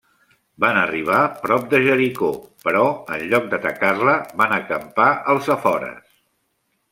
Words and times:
Van 0.63 0.77
arribar 0.83 1.17
prop 1.43 1.67
de 1.73 1.81
Jericó 1.87 2.29
però 2.69 2.81
en 3.17 3.27
lloc 3.35 3.45
d'atacar-la 3.53 4.17
van 4.43 4.57
acampar 4.57 5.11
als 5.35 5.53
afores. 5.59 6.03